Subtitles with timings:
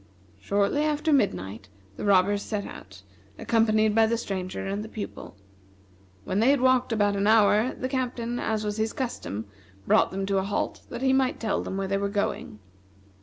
[0.39, 3.03] Shortly after midnight the robbers set out,
[3.37, 5.35] accompanied by the Stranger and the Pupil.
[6.23, 9.45] When they had walked about an hour, the Captain, as was his custom,
[9.85, 12.57] brought them to a halt that he might tell them where they were going.